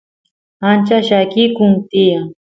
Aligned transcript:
ancha 0.69 0.97
llakikun 1.07 1.71
tiyan 1.89 2.25